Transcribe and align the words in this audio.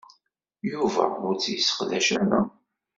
Yuba 0.71 1.03
ur 1.27 1.33
tt-yesseqdac 1.35 2.07
ara. 2.21 2.39